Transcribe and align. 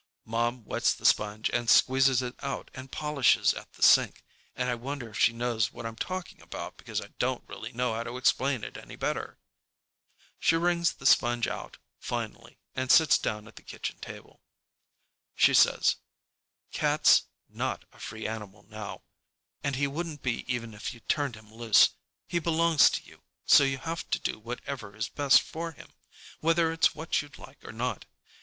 Mom 0.25 0.65
wets 0.65 0.95
the 0.95 1.05
sponge 1.05 1.47
and 1.51 1.69
squeezes 1.69 2.23
it 2.23 2.33
out 2.41 2.71
and 2.73 2.91
polishes 2.91 3.53
at 3.53 3.71
the 3.73 3.83
sink, 3.83 4.23
and 4.55 4.67
I 4.67 4.73
wonder 4.73 5.09
if 5.11 5.19
she 5.19 5.31
knows 5.31 5.71
what 5.71 5.85
I'm 5.85 5.95
talking 5.95 6.41
about 6.41 6.75
because 6.75 6.99
I 6.99 7.09
don't 7.19 7.47
really 7.47 7.71
know 7.71 7.93
how 7.93 8.01
to 8.01 8.17
explain 8.17 8.63
it 8.63 8.77
any 8.77 8.95
better. 8.95 9.37
She 10.39 10.55
wrings 10.55 10.93
the 10.93 11.05
sponge 11.05 11.47
out, 11.47 11.77
finally, 11.99 12.57
and 12.73 12.91
sits 12.91 13.19
down 13.19 13.47
at 13.47 13.57
the 13.57 13.61
kitchen 13.61 13.99
table. 13.99 14.41
She 15.35 15.53
says, 15.53 15.97
"Cat's 16.71 17.25
not 17.47 17.85
a 17.93 17.99
free 17.99 18.25
wild 18.25 18.35
animal 18.37 18.63
now, 18.63 19.03
and 19.63 19.75
he 19.75 19.85
wouldn't 19.85 20.23
be 20.23 20.51
even 20.51 20.73
if 20.73 20.95
you 20.95 21.01
turned 21.01 21.35
him 21.35 21.53
loose. 21.53 21.89
He 22.25 22.39
belongs 22.39 22.89
to 22.89 23.03
you, 23.03 23.21
so 23.45 23.63
you 23.63 23.77
have 23.77 24.09
to 24.09 24.17
do 24.17 24.39
whatever 24.39 24.95
is 24.95 25.09
best 25.09 25.43
for 25.43 25.73
him, 25.73 25.93
whether 26.39 26.71
it's 26.71 26.95
what 26.95 27.21
you'd 27.21 27.37
like 27.37 27.63
or 27.63 27.71
not. 27.71 28.05